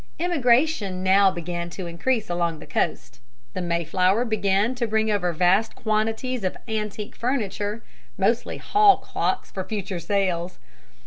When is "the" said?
2.57-2.65, 3.53-3.61